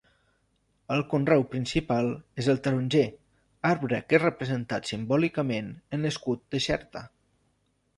[0.95, 2.09] El conreu principal
[2.45, 3.05] és el taronger,
[3.75, 7.11] arbre que és representat simbòlicament en l'escut de Xerta.